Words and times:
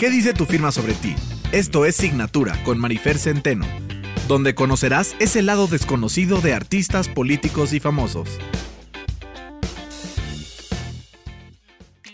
¿Qué 0.00 0.08
dice 0.08 0.32
tu 0.32 0.46
firma 0.46 0.72
sobre 0.72 0.94
ti? 0.94 1.14
Esto 1.52 1.84
es 1.84 1.94
Signatura 1.94 2.58
con 2.64 2.78
Marifer 2.78 3.18
Centeno, 3.18 3.66
donde 4.28 4.54
conocerás 4.54 5.14
ese 5.18 5.42
lado 5.42 5.66
desconocido 5.66 6.40
de 6.40 6.54
artistas, 6.54 7.06
políticos 7.06 7.74
y 7.74 7.80
famosos. 7.80 8.30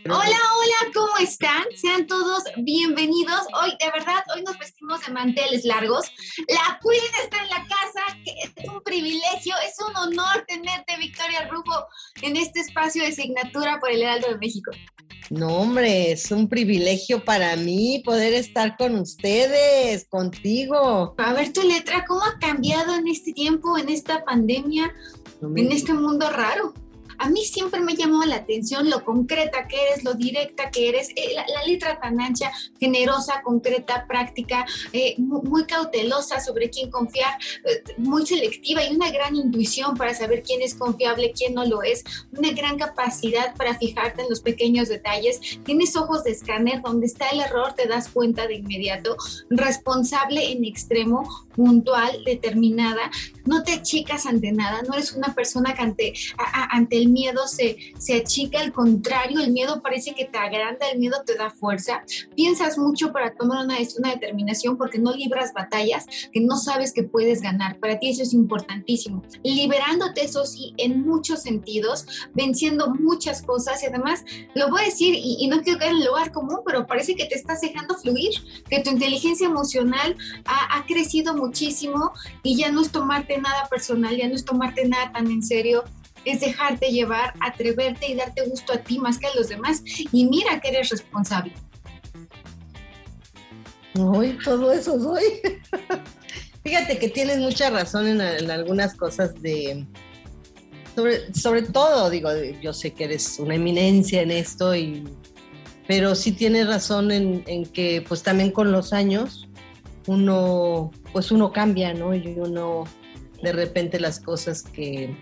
Hola, 0.04 0.18
hola, 0.18 0.92
¿cómo 0.92 1.16
están? 1.20 1.62
Sean 1.76 2.08
todos 2.08 2.42
bienvenidos. 2.56 3.42
Hoy, 3.62 3.70
de 3.78 3.88
verdad, 3.92 4.24
hoy 4.34 4.42
nos 4.42 4.58
vestimos 4.58 5.06
de 5.06 5.12
manteles 5.12 5.64
largos. 5.64 6.10
La 6.48 6.80
Queen 6.82 7.04
está 7.22 7.40
en 7.40 7.50
la 7.50 7.68
casa, 7.68 8.18
es 8.24 8.68
un 8.68 8.82
privilegio, 8.82 9.54
es 9.64 9.76
un 9.88 9.96
honor 9.96 10.44
tenerte, 10.48 10.96
Victoria 10.98 11.46
Rufo, 11.48 11.86
en 12.22 12.36
este 12.36 12.58
espacio 12.58 13.04
de 13.04 13.12
signatura 13.12 13.78
por 13.78 13.92
el 13.92 14.02
Heraldo 14.02 14.26
de 14.30 14.38
México. 14.38 14.72
No, 15.30 15.58
hombre, 15.58 16.12
es 16.12 16.30
un 16.30 16.48
privilegio 16.48 17.24
para 17.24 17.56
mí 17.56 18.02
poder 18.04 18.32
estar 18.34 18.76
con 18.76 18.94
ustedes, 18.96 20.06
contigo. 20.08 21.14
A 21.18 21.32
ver 21.32 21.52
tu 21.52 21.62
letra, 21.62 22.04
¿cómo 22.06 22.22
ha 22.22 22.38
cambiado 22.38 22.94
en 22.94 23.08
este 23.08 23.32
tiempo, 23.32 23.76
en 23.76 23.88
esta 23.88 24.24
pandemia, 24.24 24.94
en 25.42 25.72
este 25.72 25.92
mundo 25.94 26.30
raro? 26.30 26.74
A 27.18 27.28
mí 27.28 27.44
siempre 27.44 27.80
me 27.80 27.94
llamó 27.94 28.24
la 28.24 28.36
atención 28.36 28.90
lo 28.90 29.04
concreta 29.04 29.66
que 29.68 29.76
eres, 29.76 30.04
lo 30.04 30.14
directa 30.14 30.70
que 30.70 30.88
eres, 30.88 31.10
eh, 31.16 31.34
la, 31.34 31.64
letra 31.64 31.98
tan 32.00 32.20
ancha, 32.20 32.52
generosa, 32.78 33.42
concreta, 33.42 34.06
práctica, 34.06 34.64
eh, 34.92 35.14
muy, 35.18 35.64
cautelosa 35.66 36.40
sobre 36.40 36.70
quién 36.70 36.90
confiar, 36.90 37.34
eh, 37.64 37.82
muy 37.96 38.26
selectiva 38.26 38.84
y 38.84 38.94
una 38.94 39.10
gran 39.10 39.34
intuición 39.34 39.96
para 39.96 40.14
saber 40.14 40.42
quién 40.42 40.62
es 40.62 40.74
confiable, 40.74 41.32
quién 41.36 41.54
no 41.54 41.64
lo 41.64 41.82
es, 41.82 42.04
una 42.36 42.52
gran 42.52 42.78
capacidad 42.78 43.54
para 43.56 43.76
fijarte 43.76 44.22
en 44.22 44.28
los 44.28 44.40
pequeños 44.40 44.88
detalles, 44.88 45.40
tienes 45.64 45.96
ojos 45.96 46.24
de 46.24 46.32
escáner, 46.32 46.82
donde 46.82 47.06
está 47.06 47.28
el 47.30 47.40
error 47.40 47.72
te 47.74 47.86
das 47.86 48.08
cuenta 48.08 48.46
de 48.46 48.56
inmediato, 48.56 49.16
responsable 49.50 50.52
en 50.52 50.64
extremo, 50.64 51.46
puntual, 51.54 52.22
determinada, 52.24 53.10
no 53.44 53.62
te 53.62 53.72
achicas 53.72 54.26
ante 54.26 54.52
nada, 54.52 54.82
no 54.82 54.94
eres 54.94 55.12
una 55.12 55.34
persona 55.34 55.74
que 55.74 55.82
ante, 55.82 56.12
ante 56.70 56.98
el 56.98 57.05
miedo 57.08 57.46
se, 57.46 57.76
se 57.98 58.16
achica, 58.16 58.60
al 58.60 58.72
contrario, 58.72 59.40
el 59.40 59.52
miedo 59.52 59.80
parece 59.82 60.14
que 60.14 60.24
te 60.24 60.38
agranda, 60.38 60.88
el 60.92 60.98
miedo 60.98 61.22
te 61.24 61.36
da 61.36 61.50
fuerza. 61.50 62.02
Piensas 62.34 62.78
mucho 62.78 63.12
para 63.12 63.34
tomar 63.34 63.64
una, 63.64 63.76
una 63.98 64.10
determinación 64.10 64.76
porque 64.76 64.98
no 64.98 65.12
libras 65.12 65.52
batallas 65.52 66.06
que 66.32 66.40
no 66.40 66.56
sabes 66.56 66.92
que 66.92 67.02
puedes 67.02 67.40
ganar. 67.40 67.78
Para 67.78 67.98
ti 67.98 68.10
eso 68.10 68.22
es 68.22 68.32
importantísimo. 68.32 69.22
Liberándote, 69.42 70.24
eso 70.24 70.44
sí, 70.44 70.74
en 70.78 71.02
muchos 71.02 71.42
sentidos, 71.42 72.06
venciendo 72.34 72.88
muchas 72.88 73.42
cosas 73.42 73.82
y 73.82 73.86
además, 73.86 74.24
lo 74.54 74.70
voy 74.70 74.82
a 74.82 74.84
decir 74.86 75.14
y, 75.16 75.46
no 75.46 75.62
quiero 75.62 75.78
caer 75.78 75.92
en 75.92 76.04
lugar 76.04 76.32
común, 76.32 76.60
pero 76.66 76.86
parece 76.86 77.14
que 77.14 77.26
te 77.26 77.36
estás 77.36 77.60
dejando 77.60 77.94
fluir, 77.94 78.32
que 78.68 78.80
tu 78.80 78.90
inteligencia 78.90 79.46
emocional 79.46 80.16
ha, 80.44 80.76
ha 80.76 80.86
crecido 80.86 81.34
muchísimo 81.34 82.12
y 82.42 82.56
ya 82.56 82.70
no 82.70 82.82
es 82.82 82.90
tomarte 82.90 83.38
nada 83.38 83.66
personal, 83.68 84.16
ya 84.16 84.28
no 84.28 84.34
es 84.34 84.44
tomarte 84.44 84.88
nada 84.88 85.12
tan 85.12 85.30
en 85.30 85.42
serio, 85.42 85.84
es 86.26 86.40
dejarte 86.40 86.90
llevar, 86.90 87.32
atreverte 87.40 88.08
y 88.08 88.14
darte 88.16 88.42
gusto 88.42 88.72
a 88.72 88.78
ti 88.78 88.98
más 88.98 89.16
que 89.18 89.28
a 89.28 89.34
los 89.34 89.48
demás. 89.48 89.82
Y 90.12 90.26
mira 90.26 90.60
que 90.60 90.68
eres 90.68 90.90
responsable. 90.90 91.52
Hoy 93.98 94.36
todo 94.44 94.72
eso 94.72 95.00
soy. 95.00 95.22
Fíjate 96.64 96.98
que 96.98 97.08
tienes 97.08 97.38
mucha 97.38 97.70
razón 97.70 98.08
en, 98.08 98.50
algunas 98.50 98.94
cosas 98.94 99.40
de... 99.40 99.86
Sobre, 100.96 101.32
sobre, 101.32 101.62
todo, 101.62 102.10
digo, 102.10 102.30
yo 102.60 102.72
sé 102.72 102.92
que 102.92 103.04
eres 103.04 103.38
una 103.38 103.54
eminencia 103.54 104.22
en 104.22 104.30
esto, 104.32 104.74
y, 104.74 105.04
pero 105.86 106.14
sí 106.14 106.32
tienes 106.32 106.66
razón 106.66 107.12
en, 107.12 107.44
en 107.46 107.66
que 107.66 108.02
pues 108.08 108.22
también 108.22 108.50
con 108.50 108.72
los 108.72 108.92
años 108.94 109.46
uno, 110.06 110.90
pues 111.12 111.30
uno 111.30 111.52
cambia, 111.52 111.92
¿no? 111.94 112.14
Y 112.14 112.34
uno 112.38 112.84
de 113.42 113.52
repente 113.52 114.00
las 114.00 114.18
cosas 114.18 114.62
que, 114.62 115.14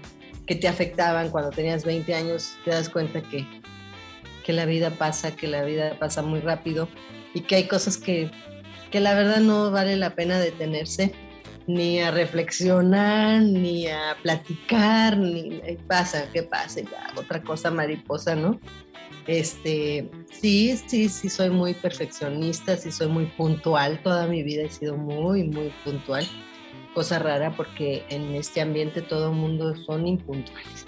que 0.46 0.54
te 0.54 0.68
afectaban 0.68 1.30
cuando 1.30 1.50
tenías 1.50 1.84
20 1.84 2.14
años, 2.14 2.56
te 2.64 2.70
das 2.70 2.88
cuenta 2.88 3.22
que, 3.22 3.46
que 4.44 4.52
la 4.52 4.66
vida 4.66 4.90
pasa, 4.90 5.34
que 5.34 5.46
la 5.46 5.64
vida 5.64 5.96
pasa 5.98 6.22
muy 6.22 6.40
rápido 6.40 6.88
y 7.32 7.40
que 7.40 7.56
hay 7.56 7.64
cosas 7.64 7.96
que, 7.96 8.30
que 8.90 9.00
la 9.00 9.14
verdad 9.14 9.38
no 9.38 9.70
vale 9.70 9.96
la 9.96 10.14
pena 10.14 10.38
detenerse 10.38 11.14
ni 11.66 12.00
a 12.00 12.10
reflexionar, 12.10 13.40
ni 13.40 13.86
a 13.86 14.16
platicar, 14.22 15.16
ni 15.16 15.62
pasa, 15.88 16.28
¿qué 16.32 16.42
pasa? 16.42 16.82
Ya, 16.82 17.06
otra 17.16 17.42
cosa 17.42 17.70
mariposa, 17.70 18.34
¿no? 18.34 18.60
Este, 19.26 20.10
sí, 20.30 20.78
sí, 20.86 21.08
sí, 21.08 21.30
soy 21.30 21.48
muy 21.48 21.72
perfeccionista, 21.72 22.76
sí 22.76 22.92
soy 22.92 23.08
muy 23.08 23.24
puntual, 23.24 23.98
toda 24.02 24.26
mi 24.26 24.42
vida 24.42 24.64
he 24.64 24.68
sido 24.68 24.98
muy, 24.98 25.44
muy 25.44 25.72
puntual 25.82 26.28
cosa 26.94 27.18
rara 27.18 27.54
porque 27.56 28.04
en 28.08 28.34
este 28.34 28.60
ambiente 28.60 29.02
todo 29.02 29.30
el 29.30 29.36
mundo 29.36 29.74
son 29.84 30.06
impuntuales. 30.06 30.86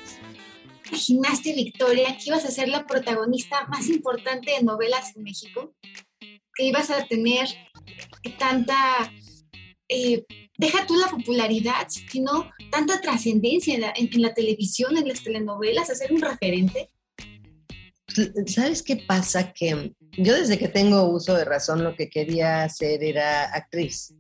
¿Imaginaste, 0.89 1.53
Victoria, 1.53 2.17
que 2.17 2.31
ibas 2.31 2.45
a 2.45 2.51
ser 2.51 2.69
la 2.69 2.87
protagonista 2.87 3.67
más 3.67 3.89
importante 3.89 4.53
de 4.53 4.63
novelas 4.63 5.17
en 5.17 5.25
México? 5.25 5.75
Que 6.55 6.65
ibas 6.65 6.91
a 6.91 7.05
tener 7.07 7.49
tanta, 8.39 9.13
eh, 9.89 10.25
deja 10.57 10.87
tú 10.87 10.95
la 10.97 11.09
popularidad, 11.09 11.89
sino 11.89 12.51
tanta 12.71 13.01
trascendencia 13.01 13.75
en 13.75 13.81
la, 13.81 13.93
en 13.97 14.23
la 14.23 14.33
televisión, 14.33 14.97
en 14.97 15.09
las 15.09 15.23
telenovelas, 15.23 15.91
a 15.91 15.97
ser 15.97 16.13
un 16.13 16.21
referente. 16.21 16.91
¿Sabes 18.47 18.83
qué 18.83 18.97
pasa? 18.97 19.53
Que 19.53 19.93
yo 20.17 20.35
desde 20.35 20.59
que 20.59 20.69
tengo 20.69 21.05
uso 21.11 21.35
de 21.35 21.45
razón 21.45 21.85
lo 21.85 21.95
que 21.97 22.09
quería 22.09 22.63
hacer 22.63 23.03
era 23.03 23.45
actriz. 23.53 24.15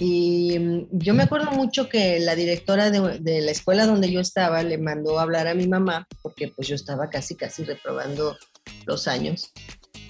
Y 0.00 0.58
mm, 0.58 0.86
yo 0.92 1.14
me 1.14 1.24
acuerdo 1.24 1.52
mucho 1.52 1.88
que 1.88 2.18
la 2.20 2.34
directora 2.34 2.90
de, 2.90 3.40
la 3.42 3.50
escuela 3.50 3.86
donde 3.86 4.10
yo 4.10 4.20
estaba 4.20 4.62
le 4.62 4.78
mandó 4.78 5.18
a 5.18 5.22
hablar 5.22 5.46
a 5.46 5.54
mi 5.54 5.68
mamá, 5.68 6.08
porque 6.22 6.48
pues 6.48 6.66
yo 6.66 6.74
estaba 6.74 7.10
casi, 7.10 7.36
casi 7.36 7.64
reprobando 7.64 8.36
los 8.86 9.06
años. 9.06 9.52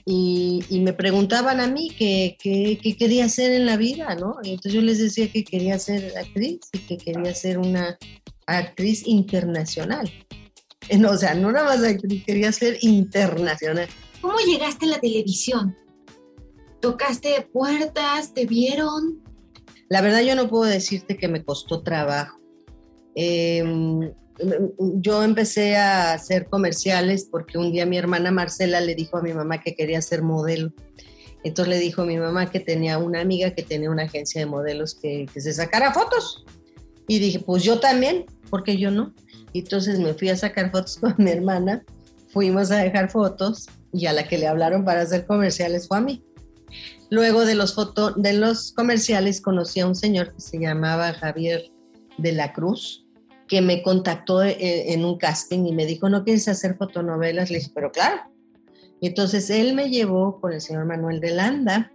Y, 0.06 0.64
me 0.70 0.92
preguntaban 0.92 1.60
a 1.60 1.66
mí 1.66 1.90
qué, 1.90 2.36
quería 2.98 3.26
hacer 3.26 3.52
en 3.52 3.66
la 3.66 3.76
vida, 3.76 4.14
¿no? 4.14 4.36
Entonces 4.42 4.72
yo 4.72 4.80
les 4.80 4.98
decía 4.98 5.30
que 5.30 5.44
quería 5.44 5.78
ser 5.78 6.16
actriz 6.16 6.60
y 6.72 6.78
que 6.78 6.96
quería 6.96 7.34
ser 7.34 7.58
una 7.58 7.98
actriz 8.46 9.06
internacional. 9.06 10.10
No, 10.98 11.12
o 11.12 11.16
sea, 11.16 11.34
no 11.34 11.52
nada 11.52 11.76
más 11.76 11.84
actriz, 11.84 12.24
quería 12.24 12.50
ser 12.50 12.76
internacional. 12.80 13.86
¿Cómo 14.20 14.34
llegaste 14.40 14.86
a 14.86 14.88
la 14.88 14.98
televisión? 14.98 15.76
¿Tocaste 16.80 17.48
puertas? 17.52 18.34
¿Te 18.34 18.44
vieron? 18.44 19.22
La 19.90 20.00
verdad 20.02 20.20
yo 20.20 20.36
no 20.36 20.48
puedo 20.48 20.70
decirte 20.70 21.16
que 21.16 21.26
me 21.26 21.44
costó 21.44 21.82
trabajo. 21.82 22.38
Em, 23.16 24.12
yo 24.78 25.24
empecé 25.24 25.76
a 25.76 26.12
hacer 26.12 26.46
comerciales 26.46 27.26
porque 27.30 27.58
un 27.58 27.72
día 27.72 27.84
mi 27.86 27.98
hermana 27.98 28.30
Marcela 28.30 28.80
le 28.80 28.94
dijo 28.94 29.18
a 29.18 29.22
mi 29.22 29.34
mamá 29.34 29.60
que 29.60 29.74
quería 29.74 30.00
ser 30.00 30.22
modelo. 30.22 30.72
Entonces 31.42 31.74
le 31.74 31.80
dijo 31.80 32.02
a 32.02 32.06
mi 32.06 32.18
mamá 32.18 32.50
que 32.50 32.60
tenía 32.60 32.98
una 32.98 33.20
amiga 33.20 33.52
que 33.52 33.64
tenía 33.64 33.90
una 33.90 34.04
agencia 34.04 34.40
de 34.40 34.46
modelos 34.46 34.94
que, 34.94 35.26
que 35.32 35.40
se 35.40 35.52
sacara 35.52 35.92
fotos. 35.92 36.44
Y 37.08 37.18
dije, 37.18 37.40
pues 37.40 37.64
yo 37.64 37.80
también, 37.80 38.26
porque 38.48 38.76
yo 38.76 38.92
no. 38.92 39.12
Y 39.52 39.58
entonces 39.58 39.98
me 39.98 40.14
fui 40.14 40.28
a 40.28 40.36
sacar 40.36 40.70
fotos 40.70 40.98
con 40.98 41.16
mi 41.18 41.32
hermana, 41.32 41.84
fuimos 42.28 42.70
a 42.70 42.76
dejar 42.76 43.10
fotos 43.10 43.66
y 43.92 44.06
a 44.06 44.12
la 44.12 44.28
que 44.28 44.38
le 44.38 44.46
hablaron 44.46 44.84
para 44.84 45.00
hacer 45.00 45.26
comerciales 45.26 45.88
fue 45.88 45.98
a 45.98 46.00
mí. 46.00 46.24
Luego 47.10 47.44
de 47.44 47.54
los, 47.54 47.74
foto, 47.74 48.12
de 48.12 48.32
los 48.32 48.72
comerciales 48.72 49.40
conocí 49.40 49.80
a 49.80 49.86
un 49.86 49.94
señor 49.94 50.32
que 50.32 50.40
se 50.40 50.58
llamaba 50.58 51.12
Javier 51.12 51.70
de 52.18 52.32
la 52.32 52.52
Cruz, 52.52 53.06
que 53.48 53.60
me 53.60 53.82
contactó 53.82 54.42
eh, 54.42 54.92
en 54.92 55.04
un 55.04 55.18
casting 55.18 55.66
y 55.66 55.72
me 55.72 55.86
dijo, 55.86 56.08
¿no 56.08 56.24
quieres 56.24 56.46
hacer 56.48 56.76
fotonovelas? 56.76 57.50
Le 57.50 57.58
dije, 57.58 57.72
pero 57.74 57.90
claro. 57.90 58.22
Y 59.00 59.08
entonces 59.08 59.50
él 59.50 59.74
me 59.74 59.90
llevó 59.90 60.40
con 60.40 60.52
el 60.52 60.60
señor 60.60 60.84
Manuel 60.84 61.20
de 61.20 61.30
Landa, 61.32 61.92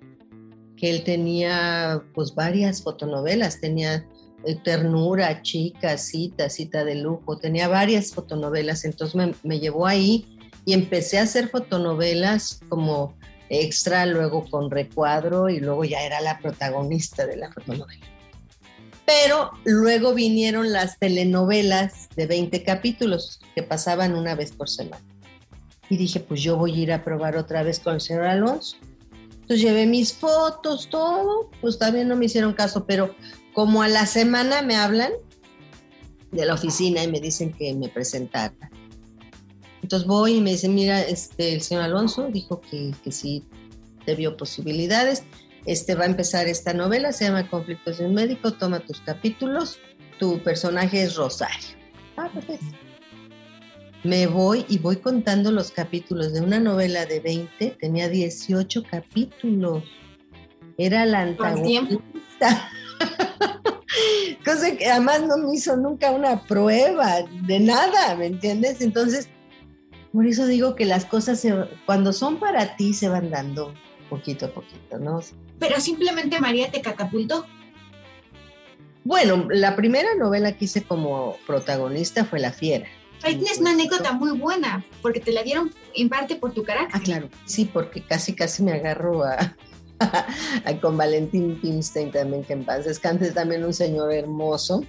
que 0.75 0.89
él 0.89 1.03
tenía 1.03 2.03
pues 2.13 2.35
varias 2.35 2.81
fotonovelas, 2.81 3.61
tenía 3.61 4.05
eh, 4.45 4.55
Ternura, 4.63 5.41
Chica, 5.41 5.97
Cita, 5.97 6.49
Cita 6.49 6.83
de 6.83 6.95
Lujo. 6.95 7.37
Tenía 7.37 7.67
varias 7.67 8.11
fotonovelas, 8.11 8.83
entonces 8.83 9.15
me, 9.15 9.33
me 9.43 9.59
llevó 9.59 9.87
ahí 9.87 10.25
y 10.65 10.73
empecé 10.73 11.19
a 11.19 11.23
hacer 11.23 11.49
fotonovelas 11.49 12.59
como 12.67 13.13
extra, 13.49 14.05
luego 14.05 14.45
con 14.49 14.71
recuadro 14.71 15.49
y 15.49 15.59
luego 15.59 15.83
ya 15.83 16.01
era 16.01 16.21
la 16.21 16.39
protagonista 16.39 17.25
de 17.25 17.37
la 17.37 17.51
fotonovela. 17.51 18.05
Pero 19.05 19.51
luego 19.65 20.13
vinieron 20.13 20.71
las 20.71 20.97
telenovelas 20.97 22.09
de 22.15 22.25
20 22.25 22.63
capítulos 22.63 23.39
que 23.53 23.61
pasaban 23.61 24.15
una 24.15 24.35
vez 24.35 24.51
por 24.51 24.67
semana. 24.67 25.03
Y 25.89 25.97
dije, 25.97 26.19
pues 26.19 26.41
yo 26.41 26.57
voy 26.57 26.73
a 26.73 26.83
ir 26.83 26.91
a 26.91 27.03
probar 27.03 27.37
otra 27.37 27.61
vez 27.61 27.79
con 27.79 27.93
el 27.95 28.01
señor 28.01 28.23
Alonso. 28.23 28.77
Entonces 29.31 29.61
llevé 29.61 29.85
mis 29.85 30.11
fotos, 30.11 30.89
todo, 30.89 31.51
pues 31.61 31.77
también 31.77 32.07
no 32.07 32.15
me 32.15 32.25
hicieron 32.25 32.53
caso, 32.53 32.85
pero 32.87 33.13
como 33.53 33.83
a 33.83 33.87
la 33.87 34.07
semana 34.07 34.63
me 34.63 34.75
hablan 34.75 35.11
de 36.31 36.45
la 36.45 36.55
oficina 36.55 37.03
y 37.03 37.07
me 37.07 37.19
dicen 37.19 37.53
que 37.53 37.71
me 37.75 37.87
presentara. 37.89 38.55
Entonces 39.85 40.07
voy 40.07 40.37
y 40.37 40.41
me 40.41 40.51
dicen, 40.51 40.73
mira, 40.73 40.99
este, 41.01 41.53
el 41.53 41.61
señor 41.61 41.83
Alonso 41.83 42.27
dijo 42.31 42.59
que, 42.59 42.91
que 43.03 43.11
sí 43.11 43.43
te 44.03 44.15
vio 44.15 44.35
posibilidades 44.35 45.23
este 45.65 45.95
va 45.95 46.03
a 46.03 46.07
empezar 46.07 46.47
esta 46.47 46.73
novela, 46.73 47.11
se 47.11 47.25
llama 47.25 47.49
Conflictos 47.49 47.97
de 47.97 48.05
un 48.05 48.13
médico, 48.13 48.53
toma 48.53 48.79
tus 48.79 49.01
capítulos, 49.01 49.79
tu 50.19 50.39
personaje 50.43 51.01
es 51.01 51.15
Rosario. 51.15 51.75
Ah, 52.17 52.29
perfecto. 52.31 52.65
Me 54.03 54.27
voy 54.27 54.63
y 54.69 54.77
voy 54.77 54.97
contando 54.97 55.51
los 55.51 55.71
capítulos 55.71 56.33
de 56.33 56.41
una 56.41 56.59
novela 56.59 57.07
de 57.07 57.19
20, 57.19 57.77
tenía 57.81 58.07
18 58.07 58.83
capítulos. 58.83 59.83
Era 60.77 61.05
la 61.05 61.21
antagonista. 61.21 62.69
Cosa 64.45 64.77
que 64.77 64.85
además 64.87 65.23
no 65.23 65.37
me 65.37 65.55
hizo 65.55 65.75
nunca 65.75 66.11
una 66.11 66.43
prueba 66.43 67.23
de 67.47 67.59
nada, 67.59 68.15
¿me 68.15 68.27
entiendes? 68.27 68.81
Entonces, 68.81 69.29
por 70.15 70.25
eso 70.25 70.47
digo 70.47 70.75
que 70.75 70.85
las 70.85 71.03
cosas 71.03 71.45
cuando 71.85 72.13
son 72.13 72.37
para 72.39 72.77
ti 72.77 72.93
se 72.93 73.09
van 73.09 73.29
dando 73.29 73.73
poquito 74.09 74.45
a 74.45 74.49
poquito, 74.49 74.97
¿no? 74.97 75.19
Pero 75.59 75.81
simplemente 75.81 76.39
María 76.39 76.71
te 76.71 76.81
catapultó. 76.81 77.45
Bueno, 79.03 79.45
la 79.49 79.75
primera 79.75 80.15
novela 80.15 80.53
que 80.53 80.65
hice 80.65 80.83
como 80.83 81.35
protagonista 81.45 82.23
fue 82.23 82.39
La 82.39 82.53
Fiera. 82.53 82.87
Ahí 83.23 83.35
tienes 83.35 83.59
una 83.59 83.71
anécdota 83.71 84.13
muy 84.13 84.37
buena, 84.37 84.85
porque 85.01 85.19
te 85.19 85.33
la 85.33 85.43
dieron 85.43 85.71
en 85.93 86.07
parte 86.07 86.37
por 86.37 86.53
tu 86.53 86.63
carácter. 86.63 86.95
Ah, 86.99 87.03
claro, 87.03 87.29
sí, 87.43 87.65
porque 87.65 88.01
casi 88.01 88.33
casi 88.33 88.63
me 88.63 88.71
agarro 88.71 89.23
a, 89.23 89.53
con 90.81 90.95
Valentín 90.95 91.59
Pinstein 91.61 92.11
también, 92.11 92.43
que 92.45 92.53
en 92.53 92.63
paz 92.63 92.85
descanse, 92.85 93.31
también 93.31 93.65
un 93.65 93.73
señor 93.73 94.13
hermoso. 94.13 94.85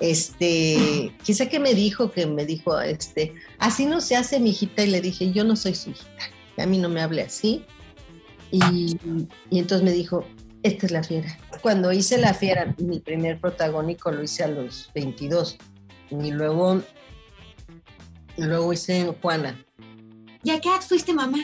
Este, 0.00 1.14
quizá 1.22 1.48
que 1.48 1.60
me 1.60 1.74
dijo, 1.74 2.10
que 2.10 2.26
me 2.26 2.44
dijo, 2.44 2.80
este, 2.80 3.34
así 3.58 3.86
no 3.86 4.00
se 4.00 4.16
hace 4.16 4.40
mi 4.40 4.50
hijita, 4.50 4.82
y 4.82 4.88
le 4.88 5.00
dije, 5.00 5.32
yo 5.32 5.44
no 5.44 5.54
soy 5.54 5.74
su 5.74 5.90
hijita, 5.90 6.30
a 6.58 6.66
mí 6.66 6.78
no 6.78 6.88
me 6.88 7.00
hable 7.00 7.22
así, 7.22 7.64
y, 8.52 8.98
entonces 9.50 9.82
me 9.82 9.92
dijo, 9.92 10.24
esta 10.62 10.86
es 10.86 10.92
la 10.92 11.02
fiera. 11.02 11.38
Cuando 11.62 11.90
hice 11.90 12.18
la 12.18 12.34
fiera, 12.34 12.74
mi 12.78 13.00
primer 13.00 13.40
protagónico 13.40 14.12
lo 14.12 14.22
hice 14.22 14.44
a 14.44 14.48
los 14.48 14.90
22. 14.94 15.56
Y 16.10 16.30
luego, 16.30 16.82
luego 18.36 18.72
hice 18.72 19.14
Juana. 19.22 19.64
¿Y 20.44 20.50
a 20.50 20.60
qué 20.60 20.68
edad 20.68 20.82
fuiste 20.82 21.14
mamá? 21.14 21.38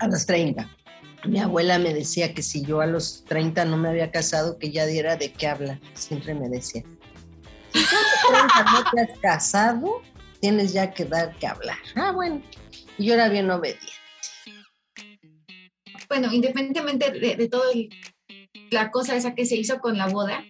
A 0.00 0.08
los 0.08 0.24
30. 0.24 0.68
Mi 1.24 1.40
abuela 1.40 1.78
me 1.78 1.92
decía 1.92 2.32
que 2.32 2.42
si 2.42 2.64
yo 2.64 2.80
a 2.80 2.86
los 2.86 3.24
30 3.24 3.64
no 3.64 3.76
me 3.76 3.88
había 3.88 4.10
casado, 4.10 4.58
que 4.58 4.70
ya 4.70 4.86
diera 4.86 5.16
de 5.16 5.32
qué 5.32 5.48
habla. 5.48 5.80
Siempre 5.94 6.34
me 6.34 6.48
decía. 6.48 6.82
Si 7.72 7.84
tú 7.84 7.96
a 7.96 8.42
los 8.42 8.54
30 8.56 8.72
no 8.72 8.90
te 8.90 9.00
has 9.00 9.18
casado, 9.18 10.02
tienes 10.40 10.72
ya 10.72 10.92
que 10.92 11.04
dar 11.04 11.36
que 11.36 11.46
hablar. 11.46 11.78
Ah, 11.96 12.12
bueno. 12.12 12.42
Y 12.96 13.06
yo 13.06 13.14
era 13.14 13.28
bien 13.28 13.50
obediente. 13.50 13.86
Bueno, 16.08 16.32
independientemente 16.32 17.10
de, 17.10 17.36
de 17.36 17.48
todo 17.48 17.64
la 18.70 18.90
cosa 18.90 19.16
esa 19.16 19.34
que 19.34 19.44
se 19.44 19.56
hizo 19.56 19.78
con 19.80 19.98
la 19.98 20.06
boda, 20.06 20.44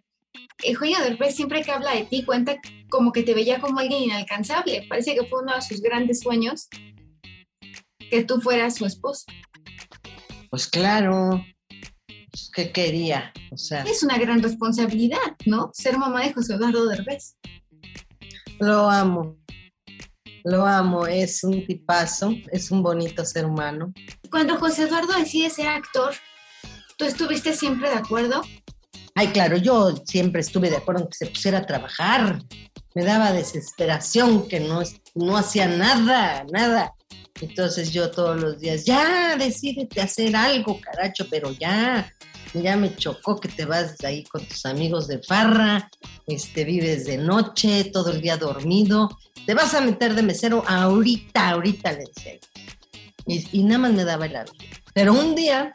Eugenio 0.62 0.98
Derbez 1.00 1.34
siempre 1.34 1.62
que 1.62 1.70
habla 1.70 1.94
de 1.94 2.04
ti 2.04 2.24
cuenta 2.24 2.56
como 2.90 3.12
que 3.12 3.22
te 3.22 3.34
veía 3.34 3.60
como 3.60 3.80
alguien 3.80 4.02
inalcanzable. 4.02 4.86
Parece 4.88 5.14
que 5.14 5.26
fue 5.26 5.42
uno 5.42 5.54
de 5.54 5.62
sus 5.62 5.80
grandes 5.80 6.20
sueños 6.20 6.68
que 8.10 8.24
tú 8.24 8.40
fueras 8.40 8.76
su 8.76 8.86
esposo. 8.86 9.24
Pues 10.50 10.66
claro, 10.66 11.44
pues, 12.30 12.50
¿qué 12.54 12.72
quería? 12.72 13.32
O 13.50 13.56
sea, 13.56 13.82
es 13.82 14.02
una 14.02 14.18
gran 14.18 14.42
responsabilidad, 14.42 15.36
¿no? 15.46 15.70
Ser 15.74 15.98
mamá 15.98 16.22
de 16.24 16.32
José 16.32 16.54
Eduardo 16.54 16.86
Derbez. 16.86 17.36
Lo 18.60 18.90
amo, 18.90 19.36
lo 20.44 20.66
amo, 20.66 21.06
es 21.06 21.44
un 21.44 21.66
tipazo, 21.66 22.32
es 22.50 22.70
un 22.70 22.82
bonito 22.82 23.24
ser 23.24 23.44
humano. 23.44 23.92
Cuando 24.30 24.56
José 24.56 24.84
Eduardo 24.84 25.12
decide 25.18 25.50
ser 25.50 25.68
actor, 25.68 26.14
¿tú 26.96 27.04
estuviste 27.04 27.52
siempre 27.52 27.90
de 27.90 27.96
acuerdo? 27.96 28.42
Ay, 29.14 29.28
claro, 29.28 29.56
yo 29.56 29.94
siempre 30.06 30.40
estuve 30.40 30.70
de 30.70 30.76
acuerdo 30.76 31.02
en 31.02 31.08
que 31.08 31.16
se 31.16 31.26
pusiera 31.26 31.58
a 31.58 31.66
trabajar. 31.66 32.40
Me 32.98 33.04
daba 33.04 33.30
desesperación 33.30 34.48
que 34.48 34.58
no, 34.58 34.82
no 35.14 35.36
hacía 35.36 35.68
nada, 35.68 36.44
nada. 36.50 36.94
Entonces 37.40 37.92
yo 37.92 38.10
todos 38.10 38.40
los 38.40 38.58
días, 38.58 38.86
ya, 38.86 39.36
decídete 39.36 40.00
hacer 40.00 40.34
algo, 40.34 40.80
caracho, 40.80 41.24
pero 41.30 41.52
ya, 41.52 42.12
ya 42.54 42.76
me 42.76 42.96
chocó 42.96 43.38
que 43.38 43.50
te 43.50 43.66
vas 43.66 43.94
ahí 44.02 44.24
con 44.24 44.44
tus 44.44 44.66
amigos 44.66 45.06
de 45.06 45.22
farra, 45.22 45.88
este, 46.26 46.64
vives 46.64 47.04
de 47.04 47.18
noche, 47.18 47.84
todo 47.84 48.10
el 48.10 48.20
día 48.20 48.36
dormido, 48.36 49.16
te 49.46 49.54
vas 49.54 49.74
a 49.74 49.80
meter 49.80 50.16
de 50.16 50.22
mesero 50.24 50.64
ahorita, 50.66 51.50
ahorita 51.50 51.92
le 51.92 52.04
decía. 52.04 52.32
Y, 53.52 53.62
nada 53.62 53.78
más 53.78 53.92
me 53.92 54.02
daba 54.02 54.26
el 54.26 54.34
algo. 54.34 54.54
Pero 54.92 55.12
un 55.12 55.36
día, 55.36 55.70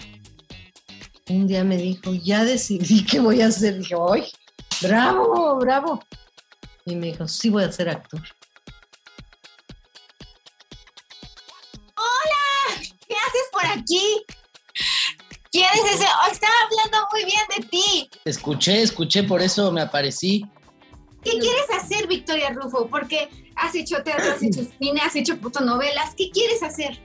un 1.30 1.48
día 1.48 1.64
me 1.64 1.78
dijo, 1.78 2.14
ya 2.14 2.44
decidí 2.44 3.06
qué 3.06 3.22
voy 3.22 3.40
a 3.40 3.48
hacer. 3.48 3.78
Dije, 3.78 3.96
¡ay, 4.12 4.26
bravo, 4.82 5.58
bravo! 5.62 6.02
Y 6.86 6.96
me 6.96 7.08
dijo, 7.08 7.28
sí 7.28 7.50
voy 7.50 7.64
a 7.64 7.72
ser 7.72 7.90
actor. 7.90 8.22
¡Hola! 11.96 12.82
¿Qué 13.08 13.16
haces 13.16 13.50
por 13.52 13.66
aquí? 13.66 14.26
¿Quién 15.52 15.68
es 15.74 15.96
ese? 15.96 16.06
Oh, 16.06 16.32
estaba 16.32 16.54
hablando 16.66 17.08
muy 17.12 17.26
bien 17.26 17.44
de 17.56 17.68
ti. 17.68 18.10
Escuché, 18.26 18.82
escuché, 18.82 19.24
por 19.24 19.42
eso 19.42 19.72
me 19.72 19.82
aparecí. 19.82 20.46
¿Qué 21.24 21.38
quieres 21.40 21.70
hacer, 21.74 22.08
Victoria 22.08 22.50
Rufo? 22.50 22.88
Porque 22.88 23.30
has 23.56 23.74
hecho 23.76 24.04
teatro, 24.04 24.34
has 24.34 24.44
hecho 24.44 24.64
cine, 24.80 25.00
has 25.02 25.16
hecho 25.16 25.38
fotonovelas. 25.38 26.16
¿Qué 26.18 26.32
quieres 26.32 26.62
hacer? 26.64 27.00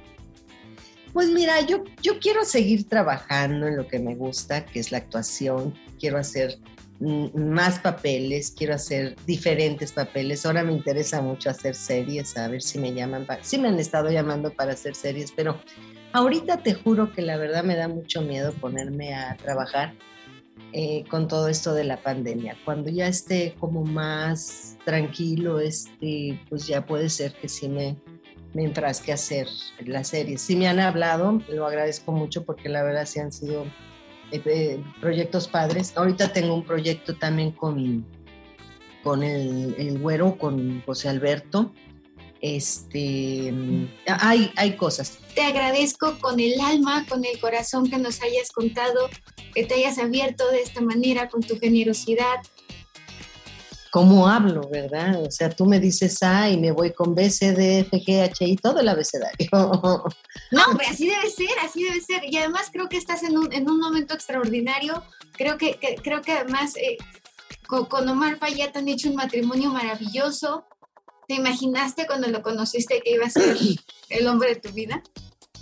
Pues 1.13 1.29
mira, 1.29 1.61
yo, 1.61 1.85
yo 2.03 2.19
quiero 2.19 2.45
seguir 2.45 2.89
trabajando 2.89 3.67
en 3.67 3.77
lo 3.77 3.87
que 3.87 3.99
me 3.99 4.15
gusta, 4.15 4.65
que 4.67 4.81
es 4.81 4.91
la 4.93 4.99
actuación. 4.99 5.79
Quiero 5.99 6.19
hacer 6.19 6.59
más 7.01 7.79
papeles, 7.79 8.53
quiero 8.57 8.75
hacer 8.75 9.15
diferentes 9.27 9.93
papeles. 9.93 10.45
Ahora 10.45 10.65
me 10.65 10.73
interesa 10.73 11.21
mucho 11.23 11.51
hacer 11.51 11.75
series, 11.75 12.37
a 12.37 12.49
ver 12.49 12.63
si 12.63 12.79
me 12.79 12.93
llaman. 12.93 13.25
Para, 13.25 13.41
me 13.61 13.69
han 13.69 13.79
estado 13.79 14.11
llamando 14.11 14.53
para 14.53 14.73
hacer 14.73 14.95
series, 14.95 15.33
pero 15.33 15.61
Ahorita 16.13 16.63
te 16.63 16.73
juro 16.73 17.13
que 17.13 17.21
la 17.21 17.37
verdad 17.37 17.65
me 17.65 17.77
da 17.77 17.87
mucho 17.87 18.23
miedo 18.23 18.53
ponerme 18.55 19.15
a 19.15 19.37
trabajar 19.37 19.95
eh, 20.73 21.05
con 21.11 21.29
todo 21.29 21.49
esto 21.49 21.75
de 21.75 21.85
la 21.85 21.99
pandemia. 21.99 22.57
Cuando 22.65 22.89
ya 22.89 23.07
esté 23.09 23.55
como 23.61 23.85
más 23.85 24.79
tranquilo, 24.85 25.61
este, 25.61 26.41
pues 26.49 26.67
ya 26.67 26.87
puede 26.87 27.11
ser 27.11 27.35
que 27.35 27.49
sí 27.49 27.69
me, 27.69 27.97
me 28.55 28.65
enfrasque 28.65 29.13
a 29.13 29.17
hacer 29.17 29.49
la 29.85 30.03
serie. 30.03 30.39
Sí 30.39 30.57
me 30.57 30.67
han 30.67 30.81
hablado, 30.81 31.43
lo 31.49 31.67
agradezco 31.67 32.13
mucho 32.13 32.45
porque 32.45 32.71
la 32.71 32.83
verdad 32.83 33.05
sí 33.05 33.21
han 33.21 33.31
sido 33.31 33.67
eh, 34.33 34.43
eh, 34.45 34.85
proyectos 35.01 35.49
padres. 35.49 35.97
Ahorita 35.97 36.33
tengo 36.33 36.55
un 36.55 36.65
proyecto 36.65 37.17
también 37.17 37.53
con, 37.53 38.07
con 39.03 39.23
el, 39.23 39.75
el 39.79 39.99
güero, 39.99 40.37
con 40.39 40.83
José 40.83 41.09
Alberto 41.09 41.73
este, 42.41 43.53
hay, 44.07 44.53
hay 44.57 44.77
cosas. 44.77 45.19
Te 45.35 45.43
agradezco 45.43 46.19
con 46.21 46.39
el 46.41 46.61
alma, 46.61 47.05
con 47.09 47.25
el 47.25 47.39
corazón 47.41 47.91
que 47.91 47.99
nos 47.99 48.23
hayas 48.23 48.51
contado, 48.51 49.09
que 49.55 49.65
te 49.65 49.75
hayas 49.75 49.99
abierto 49.99 50.49
de 50.51 50.63
esta 50.63 50.81
manera, 50.81 51.29
con 51.29 51.43
tu 51.43 51.59
generosidad. 51.59 52.37
¿Cómo 53.91 54.29
hablo, 54.29 54.69
verdad? 54.71 55.23
O 55.23 55.31
sea, 55.31 55.51
tú 55.51 55.65
me 55.65 55.81
dices 55.81 56.23
A 56.23 56.51
y 56.51 56.59
me 56.59 56.73
voy 56.73 56.93
con 56.93 57.15
B, 57.15 57.31
C, 57.31 57.53
D, 57.53 57.81
F, 57.81 57.97
G, 57.99 58.23
H, 58.23 58.45
I, 58.45 58.57
todo 58.57 58.81
el 58.81 58.89
abecedario. 58.89 59.49
No, 60.51 60.63
así 60.89 61.07
debe 61.07 61.29
ser, 61.31 61.59
así 61.63 61.83
debe 61.83 62.01
ser. 62.01 62.23
Y 62.25 62.37
además 62.39 62.71
creo 62.73 62.89
que 62.89 62.97
estás 62.97 63.23
en 63.23 63.37
un, 63.37 63.53
en 63.53 63.69
un 63.69 63.79
momento 63.79 64.15
extraordinario. 64.15 65.03
Creo 65.33 65.59
que, 65.59 65.79
creo 66.03 66.23
que 66.23 66.33
además 66.33 66.75
eh, 66.77 66.97
con, 67.67 67.85
con, 67.85 68.09
Omar 68.09 68.39
Fayet 68.39 68.75
han 68.75 68.89
hecho 68.89 69.11
un 69.11 69.17
matrimonio 69.17 69.71
maravilloso. 69.71 70.65
¿Te 71.27 71.35
imaginaste 71.35 72.07
cuando 72.07 72.29
lo 72.29 72.43
conociste 72.43 73.03
que 73.05 73.13
iba 73.13 73.27
a 73.27 73.31
ser 73.31 73.59
el 74.09 74.27
hombre 74.27 74.55
de 74.55 74.61
tu 74.61 74.73
vida? 74.73 75.03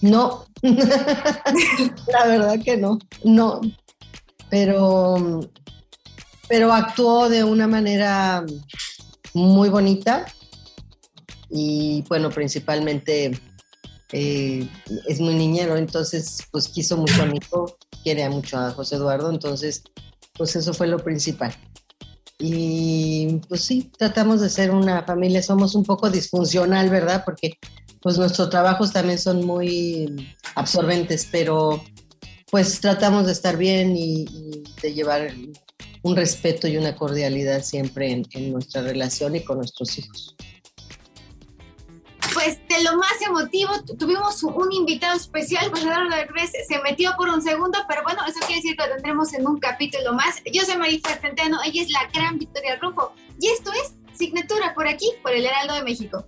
No, 0.00 0.46
la 0.62 2.26
verdad 2.26 2.58
que 2.62 2.76
no, 2.76 2.98
no. 3.24 3.60
pero, 4.50 5.40
pero 6.48 6.72
actuó 6.72 7.28
de 7.28 7.44
una 7.44 7.66
manera 7.66 8.44
muy 9.34 9.68
bonita 9.68 10.26
y 11.50 12.04
bueno, 12.08 12.30
principalmente 12.30 13.38
eh, 14.12 14.68
es 15.06 15.20
muy 15.20 15.34
niñero, 15.34 15.76
entonces 15.76 16.38
pues 16.50 16.68
quiso 16.68 16.96
mucho 16.96 17.22
a 17.22 17.26
mi 17.26 17.38
hijo, 17.38 17.76
quiere 18.02 18.28
mucho 18.28 18.58
a 18.58 18.70
José 18.70 18.96
Eduardo, 18.96 19.30
entonces 19.30 19.82
pues 20.36 20.56
eso 20.56 20.74
fue 20.74 20.86
lo 20.86 20.98
principal. 20.98 21.54
Y 22.38 23.40
pues 23.48 23.62
sí, 23.62 23.90
tratamos 23.96 24.42
de 24.42 24.50
ser 24.50 24.70
una 24.70 25.02
familia, 25.04 25.42
somos 25.42 25.74
un 25.74 25.84
poco 25.84 26.10
disfuncional, 26.10 26.90
¿verdad? 26.90 27.22
Porque 27.24 27.58
pues 28.02 28.18
nuestros 28.18 28.50
trabajos 28.50 28.92
también 28.92 29.18
son 29.18 29.44
muy 29.44 30.36
absorbentes, 30.54 31.26
pero 31.32 31.82
pues 32.50 32.80
tratamos 32.80 33.26
de 33.26 33.32
estar 33.32 33.56
bien 33.56 33.96
y, 33.96 34.26
de 34.82 34.94
llevar 34.94 35.32
un 36.06 36.16
respeto 36.16 36.68
y 36.68 36.76
una 36.76 36.94
cordialidad 36.94 37.62
siempre 37.62 38.10
en 38.10 38.52
nuestra 38.52 38.82
relación 38.82 39.36
y 39.36 39.44
con 39.44 39.58
nuestros 39.58 39.98
hijos 39.98 40.36
pues 42.36 42.60
de 42.68 42.82
lo 42.84 42.98
más 42.98 43.14
emotivo, 43.26 43.70
tuvimos 43.98 44.42
un 44.42 44.70
invitado 44.70 45.16
especial, 45.16 45.70
pues 45.70 45.82
de 45.82 45.90
vez 46.34 46.52
se 46.68 46.82
metió 46.82 47.14
por 47.16 47.30
un 47.30 47.40
segundo, 47.40 47.78
pero 47.88 48.02
bueno, 48.02 48.20
eso 48.28 48.38
quiere 48.40 48.56
decir 48.56 48.76
que 48.76 48.86
lo 48.86 48.92
tendremos 48.92 49.32
en 49.32 49.46
un 49.46 49.58
capítulo 49.58 50.12
más. 50.12 50.42
Yo 50.52 50.62
soy 50.64 50.76
Marifa 50.76 51.16
Centeno, 51.16 51.58
ella 51.64 51.82
es 51.82 51.90
la 51.90 52.06
gran 52.12 52.38
Victoria 52.38 52.76
Rufo, 52.76 53.14
y 53.40 53.48
esto 53.48 53.72
es 53.72 53.94
Signatura 54.12 54.74
por 54.74 54.86
aquí, 54.86 55.12
por 55.22 55.32
el 55.32 55.46
Heraldo 55.46 55.76
de 55.76 55.82
México. 55.82 56.26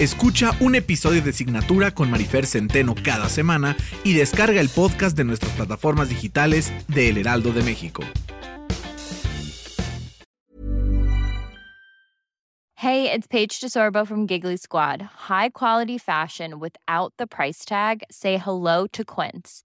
Escucha 0.00 0.52
un 0.60 0.76
episodio 0.76 1.22
de 1.22 1.32
Signatura 1.32 1.90
con 1.90 2.08
Marifer 2.08 2.46
Centeno 2.46 2.94
cada 3.02 3.28
semana 3.28 3.76
y 4.04 4.12
descarga 4.12 4.60
el 4.60 4.68
podcast 4.68 5.16
de 5.16 5.24
nuestras 5.24 5.50
plataformas 5.54 6.08
digitales 6.08 6.72
de 6.86 7.08
El 7.08 7.18
Heraldo 7.18 7.52
de 7.52 7.64
México. 7.64 8.04
Hey, 12.76 13.10
it's 13.10 13.26
Paige 13.26 13.58
DeSorbo 13.60 14.06
from 14.06 14.28
Giggly 14.28 14.56
Squad. 14.56 15.02
High 15.28 15.50
quality 15.50 15.98
fashion 15.98 16.60
without 16.60 17.12
the 17.18 17.26
price 17.26 17.64
tag. 17.64 18.04
Say 18.08 18.36
hello 18.38 18.86
to 18.92 19.04
Quince. 19.04 19.64